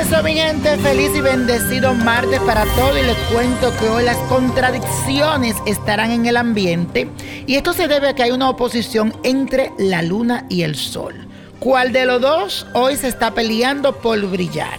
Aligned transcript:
eso, 0.00 0.22
mi 0.22 0.34
gente, 0.34 0.76
feliz 0.78 1.10
y 1.14 1.20
bendecido 1.20 1.94
martes 1.94 2.38
para 2.40 2.64
todos 2.74 2.98
y 2.98 3.02
les 3.02 3.16
cuento 3.32 3.72
que 3.78 3.88
hoy 3.88 4.04
las 4.04 4.16
contradicciones 4.28 5.56
estarán 5.64 6.10
en 6.10 6.26
el 6.26 6.36
ambiente 6.36 7.08
y 7.46 7.54
esto 7.54 7.72
se 7.72 7.88
debe 7.88 8.08
a 8.08 8.14
que 8.14 8.22
hay 8.22 8.30
una 8.30 8.50
oposición 8.50 9.14
entre 9.22 9.72
la 9.78 10.02
luna 10.02 10.44
y 10.50 10.62
el 10.62 10.74
sol. 10.76 11.14
¿Cuál 11.60 11.92
de 11.92 12.04
los 12.04 12.20
dos 12.20 12.66
hoy 12.74 12.96
se 12.96 13.08
está 13.08 13.32
peleando 13.32 13.96
por 13.96 14.20
brillar? 14.26 14.78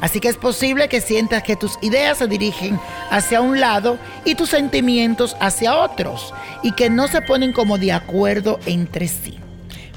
Así 0.00 0.20
que 0.20 0.28
es 0.28 0.36
posible 0.36 0.88
que 0.88 1.00
sientas 1.00 1.42
que 1.42 1.56
tus 1.56 1.78
ideas 1.82 2.18
se 2.18 2.26
dirigen 2.26 2.80
hacia 3.10 3.42
un 3.42 3.60
lado 3.60 3.98
y 4.24 4.36
tus 4.36 4.50
sentimientos 4.50 5.36
hacia 5.38 5.76
otros 5.76 6.32
y 6.62 6.72
que 6.72 6.88
no 6.88 7.08
se 7.08 7.20
ponen 7.20 7.52
como 7.52 7.76
de 7.76 7.92
acuerdo 7.92 8.58
entre 8.64 9.08
sí. 9.08 9.38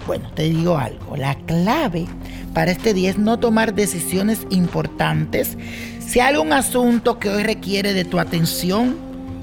Bueno, 0.09 0.31
te 0.33 0.41
digo 0.49 0.79
algo, 0.79 1.15
la 1.17 1.35
clave 1.35 2.07
para 2.55 2.71
este 2.71 2.95
día 2.95 3.11
es 3.11 3.19
no 3.19 3.37
tomar 3.37 3.75
decisiones 3.75 4.47
importantes. 4.49 5.55
Si 5.99 6.19
hay 6.19 6.33
algún 6.33 6.51
asunto 6.51 7.19
que 7.19 7.29
hoy 7.29 7.43
requiere 7.43 7.93
de 7.93 8.05
tu 8.05 8.17
atención 8.17 8.97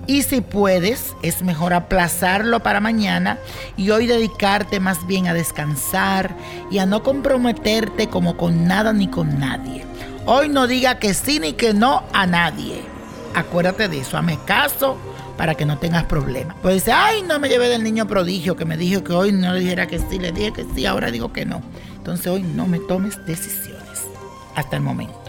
y 0.09 0.23
si 0.23 0.41
puedes, 0.41 1.15
es 1.23 1.43
mejor 1.43 1.73
aplazarlo 1.73 2.65
para 2.65 2.81
mañana 2.81 3.39
y 3.77 3.91
hoy 3.91 4.09
dedicarte 4.09 4.81
más 4.81 5.07
bien 5.07 5.29
a 5.29 5.35
descansar 5.35 6.35
y 6.69 6.79
a 6.79 6.87
no 6.87 7.05
comprometerte 7.05 8.09
como 8.09 8.37
con 8.37 8.67
nada 8.67 8.93
ni 8.93 9.07
con 9.07 9.39
nadie. 9.39 9.85
Hoy 10.25 10.49
no 10.49 10.67
diga 10.67 10.99
que 10.99 11.15
sí 11.15 11.39
ni 11.39 11.53
que 11.53 11.75
no 11.75 12.03
a 12.13 12.27
nadie. 12.27 12.96
Acuérdate 13.37 13.89
de 13.89 14.01
eso, 14.01 14.17
hazme 14.17 14.39
caso 14.47 14.97
para 15.37 15.55
que 15.55 15.67
no 15.67 15.77
tengas 15.77 16.05
problemas. 16.05 16.57
Pues 16.63 16.77
dice, 16.77 16.93
ay, 16.93 17.21
no 17.21 17.39
me 17.39 17.51
llevé 17.51 17.69
del 17.69 17.85
niño 17.85 18.07
prodigio 18.07 18.57
que 18.57 18.65
me 18.65 18.79
dijo 18.79 19.05
que 19.05 19.13
hoy 19.13 19.31
no 19.31 19.53
le 19.53 19.61
dijera 19.61 19.87
que 19.87 19.99
sí, 19.99 20.19
le 20.19 20.33
dije 20.33 20.55
que 20.55 20.65
sí, 20.75 20.87
ahora 20.87 21.11
digo 21.11 21.35
que 21.35 21.45
no. 21.45 21.61
Entonces 21.97 22.27
hoy 22.29 22.43
no 22.43 22.67
me 22.67 22.79
tomes 22.79 23.25
decisiones 23.27 24.07
hasta 24.55 24.77
el 24.77 24.83
momento. 24.83 25.21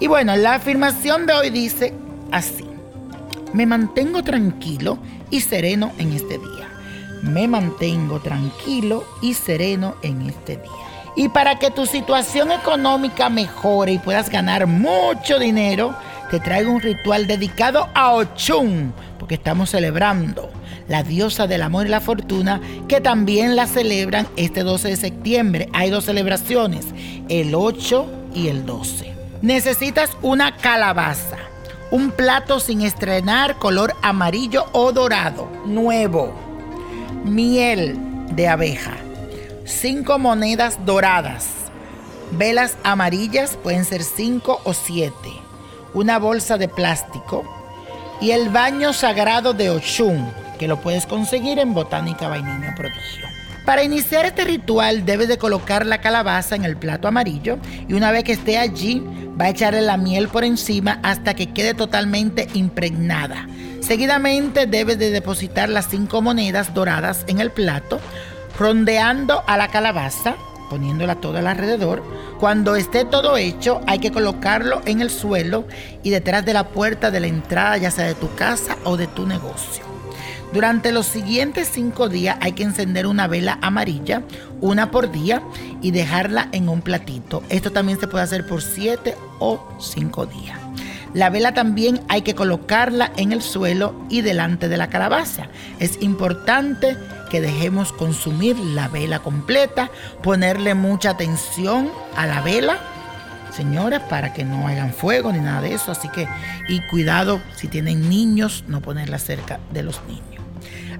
Y 0.00 0.06
bueno, 0.06 0.34
la 0.36 0.54
afirmación 0.54 1.26
de 1.26 1.34
hoy 1.34 1.50
dice 1.50 1.92
así. 2.32 2.64
Me 3.52 3.66
mantengo 3.66 4.24
tranquilo 4.24 4.96
y 5.28 5.42
sereno 5.42 5.92
en 5.98 6.14
este 6.14 6.38
día. 6.38 6.68
Me 7.20 7.46
mantengo 7.46 8.20
tranquilo 8.20 9.04
y 9.20 9.34
sereno 9.34 9.96
en 10.00 10.22
este 10.22 10.56
día. 10.56 10.72
Y 11.14 11.28
para 11.28 11.58
que 11.58 11.70
tu 11.70 11.84
situación 11.84 12.50
económica 12.52 13.28
mejore 13.28 13.92
y 13.92 13.98
puedas 13.98 14.30
ganar 14.30 14.66
mucho 14.66 15.38
dinero, 15.38 15.94
te 16.30 16.40
traigo 16.40 16.72
un 16.72 16.80
ritual 16.80 17.26
dedicado 17.26 17.88
a 17.94 18.12
Ochun, 18.12 18.92
porque 19.18 19.34
estamos 19.34 19.70
celebrando 19.70 20.50
la 20.88 21.02
diosa 21.02 21.46
del 21.46 21.62
amor 21.62 21.86
y 21.86 21.90
la 21.90 22.00
fortuna, 22.00 22.60
que 22.88 23.00
también 23.00 23.56
la 23.56 23.66
celebran 23.66 24.26
este 24.36 24.62
12 24.62 24.88
de 24.88 24.96
septiembre. 24.96 25.68
Hay 25.72 25.90
dos 25.90 26.04
celebraciones, 26.04 26.86
el 27.28 27.54
8 27.54 28.06
y 28.34 28.48
el 28.48 28.66
12. 28.66 29.14
Necesitas 29.42 30.10
una 30.22 30.56
calabaza, 30.56 31.38
un 31.90 32.10
plato 32.10 32.60
sin 32.60 32.82
estrenar 32.82 33.58
color 33.58 33.94
amarillo 34.02 34.66
o 34.72 34.92
dorado, 34.92 35.48
nuevo, 35.66 36.34
miel 37.24 37.96
de 38.30 38.48
abeja, 38.48 38.96
cinco 39.64 40.18
monedas 40.18 40.84
doradas, 40.84 41.46
velas 42.32 42.76
amarillas, 42.82 43.56
pueden 43.62 43.84
ser 43.84 44.02
cinco 44.02 44.60
o 44.64 44.74
siete, 44.74 45.30
una 45.94 46.18
bolsa 46.18 46.58
de 46.58 46.68
plástico 46.68 47.44
y 48.20 48.32
el 48.32 48.50
baño 48.50 48.92
sagrado 48.92 49.54
de 49.54 49.70
Ochun 49.70 50.28
que 50.58 50.68
lo 50.68 50.80
puedes 50.80 51.06
conseguir 51.06 51.58
en 51.58 51.74
Botánica 51.74 52.28
Vainilla 52.28 52.74
Prodigio. 52.76 53.26
Para 53.64 53.82
iniciar 53.82 54.26
este 54.26 54.44
ritual 54.44 55.06
debes 55.06 55.28
de 55.28 55.38
colocar 55.38 55.86
la 55.86 56.00
calabaza 56.00 56.54
en 56.54 56.64
el 56.64 56.76
plato 56.76 57.08
amarillo 57.08 57.58
y 57.88 57.94
una 57.94 58.10
vez 58.10 58.24
que 58.24 58.32
esté 58.32 58.58
allí 58.58 59.02
va 59.40 59.46
a 59.46 59.50
echarle 59.50 59.80
la 59.80 59.96
miel 59.96 60.28
por 60.28 60.44
encima 60.44 61.00
hasta 61.02 61.34
que 61.34 61.52
quede 61.52 61.74
totalmente 61.74 62.46
impregnada. 62.54 63.48
Seguidamente 63.80 64.66
debes 64.66 64.98
de 64.98 65.10
depositar 65.10 65.68
las 65.68 65.88
cinco 65.88 66.22
monedas 66.22 66.74
doradas 66.74 67.24
en 67.26 67.40
el 67.40 67.50
plato, 67.50 68.00
rondeando 68.58 69.42
a 69.46 69.56
la 69.56 69.68
calabaza, 69.68 70.36
poniéndola 70.74 71.14
todo 71.20 71.38
alrededor. 71.38 72.02
Cuando 72.40 72.74
esté 72.74 73.04
todo 73.04 73.36
hecho 73.36 73.80
hay 73.86 74.00
que 74.00 74.10
colocarlo 74.10 74.82
en 74.86 75.00
el 75.00 75.08
suelo 75.08 75.68
y 76.02 76.10
detrás 76.10 76.44
de 76.44 76.52
la 76.52 76.66
puerta 76.66 77.12
de 77.12 77.20
la 77.20 77.28
entrada 77.28 77.76
ya 77.76 77.92
sea 77.92 78.06
de 78.06 78.16
tu 78.16 78.34
casa 78.34 78.76
o 78.82 78.96
de 78.96 79.06
tu 79.06 79.24
negocio. 79.24 79.84
Durante 80.52 80.90
los 80.90 81.06
siguientes 81.06 81.68
cinco 81.72 82.08
días 82.08 82.38
hay 82.40 82.52
que 82.52 82.64
encender 82.64 83.06
una 83.06 83.28
vela 83.28 83.56
amarilla, 83.62 84.22
una 84.60 84.90
por 84.90 85.12
día, 85.12 85.42
y 85.80 85.92
dejarla 85.92 86.48
en 86.50 86.68
un 86.68 86.82
platito. 86.82 87.44
Esto 87.50 87.70
también 87.70 88.00
se 88.00 88.08
puede 88.08 88.24
hacer 88.24 88.44
por 88.44 88.60
siete 88.60 89.14
o 89.38 89.60
cinco 89.78 90.26
días. 90.26 90.63
La 91.14 91.30
vela 91.30 91.54
también 91.54 92.00
hay 92.08 92.22
que 92.22 92.34
colocarla 92.34 93.12
en 93.16 93.32
el 93.32 93.40
suelo 93.40 93.94
y 94.10 94.20
delante 94.20 94.68
de 94.68 94.76
la 94.76 94.88
calabaza. 94.88 95.46
Es 95.78 96.02
importante 96.02 96.96
que 97.30 97.40
dejemos 97.40 97.92
consumir 97.92 98.58
la 98.58 98.88
vela 98.88 99.20
completa, 99.20 99.90
ponerle 100.24 100.74
mucha 100.74 101.10
atención 101.10 101.88
a 102.16 102.26
la 102.26 102.40
vela, 102.40 102.78
señores, 103.52 104.00
para 104.00 104.32
que 104.32 104.44
no 104.44 104.66
hagan 104.66 104.92
fuego 104.92 105.32
ni 105.32 105.38
nada 105.38 105.60
de 105.62 105.74
eso. 105.74 105.92
Así 105.92 106.08
que, 106.08 106.26
y 106.68 106.80
cuidado 106.88 107.40
si 107.54 107.68
tienen 107.68 108.08
niños, 108.08 108.64
no 108.66 108.80
ponerla 108.80 109.20
cerca 109.20 109.60
de 109.72 109.84
los 109.84 110.00
niños. 110.08 110.42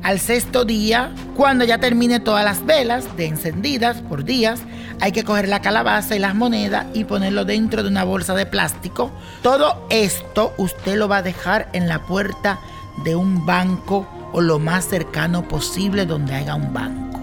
Al 0.04 0.20
sexto 0.20 0.64
día, 0.64 1.12
cuando 1.34 1.64
ya 1.64 1.78
termine 1.78 2.20
todas 2.20 2.44
las 2.44 2.64
velas 2.64 3.16
de 3.16 3.26
encendidas 3.26 4.02
por 4.02 4.22
días, 4.24 4.60
hay 5.00 5.12
que 5.12 5.24
coger 5.24 5.48
la 5.48 5.60
calabaza 5.60 6.16
y 6.16 6.18
las 6.18 6.34
monedas 6.34 6.86
y 6.94 7.04
ponerlo 7.04 7.44
dentro 7.44 7.82
de 7.82 7.88
una 7.88 8.04
bolsa 8.04 8.34
de 8.34 8.46
plástico. 8.46 9.10
Todo 9.42 9.86
esto 9.90 10.54
usted 10.58 10.96
lo 10.96 11.08
va 11.08 11.18
a 11.18 11.22
dejar 11.22 11.68
en 11.72 11.88
la 11.88 12.00
puerta 12.00 12.60
de 13.04 13.16
un 13.16 13.44
banco 13.44 14.06
o 14.32 14.40
lo 14.40 14.58
más 14.58 14.86
cercano 14.86 15.46
posible 15.46 16.06
donde 16.06 16.34
haya 16.34 16.54
un 16.54 16.72
banco. 16.72 17.20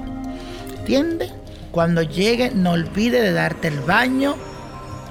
¿Entiende? 0.80 1.31
Cuando 1.72 2.02
llegue, 2.02 2.52
no 2.52 2.72
olvide 2.72 3.22
de 3.22 3.34
darte 3.34 3.70
el 3.70 3.80
baño 3.80 4.36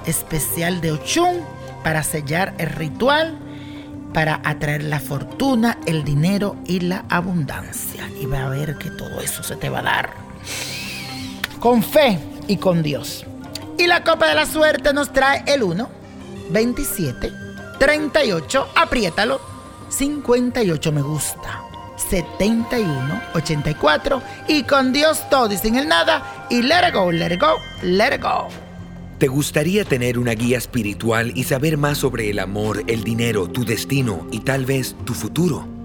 especial 0.07 0.81
de 0.81 0.93
Ochun 0.93 1.41
para 1.83 2.03
sellar 2.03 2.55
el 2.59 2.69
ritual 2.69 3.39
para 4.13 4.41
atraer 4.45 4.83
la 4.83 4.99
fortuna, 4.99 5.79
el 5.87 6.05
dinero 6.05 6.57
y 6.67 6.81
la 6.81 7.05
abundancia. 7.09 8.09
Y 8.21 8.27
va 8.27 8.45
a 8.45 8.49
ver 8.49 8.77
que 8.77 8.91
todo 8.91 9.21
eso 9.21 9.43
se 9.43 9.57
te 9.57 9.69
va 9.69 9.79
a 9.79 9.83
dar 9.83 10.11
con 11.61 11.83
fe 11.83 12.19
y 12.51 12.57
con 12.57 12.83
Dios. 12.83 13.25
Y 13.79 13.87
la 13.87 14.03
copa 14.03 14.29
de 14.29 14.35
la 14.35 14.45
suerte 14.45 14.93
nos 14.93 15.13
trae 15.13 15.45
el 15.47 15.63
1, 15.63 15.89
27, 16.51 17.33
38, 17.79 18.69
apriétalo, 18.75 19.41
58 19.89 20.93
me 20.93 21.01
gusta, 21.01 21.63
71, 22.11 23.23
84 23.35 24.23
y 24.49 24.65
con 24.65 24.93
Dios 24.93 25.31
todo 25.31 25.53
y 25.53 25.59
sin 25.59 25.77
el 25.77 25.87
nada 25.87 26.47
y 26.51 26.61
let 26.63 26.89
it 26.89 26.95
go, 26.95 27.13
let 27.13 27.33
it 27.33 27.41
go, 27.41 27.55
let 27.83 28.17
it 28.17 28.21
go. 28.21 28.49
¿Te 29.19 29.29
gustaría 29.29 29.85
tener 29.85 30.19
una 30.19 30.33
guía 30.33 30.59
espiritual 30.59 31.33
y 31.37 31.45
saber 31.45 31.77
más 31.77 31.99
sobre 31.99 32.31
el 32.31 32.41
amor, 32.41 32.83
el 32.89 33.05
dinero, 33.05 33.49
tu 33.49 33.65
destino 33.65 34.27
y 34.33 34.41
tal 34.41 34.65
vez 34.65 34.97
tu 35.05 35.15
futuro? 35.15 35.80